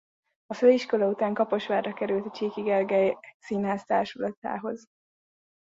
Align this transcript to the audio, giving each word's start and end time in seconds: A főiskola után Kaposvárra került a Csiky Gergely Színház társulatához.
A 0.45 0.53
főiskola 0.53 1.07
után 1.09 1.33
Kaposvárra 1.33 1.93
került 1.93 2.25
a 2.25 2.31
Csiky 2.31 2.61
Gergely 2.61 3.17
Színház 3.39 3.85
társulatához. 3.85 4.85